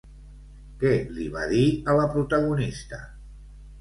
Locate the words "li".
1.17-1.27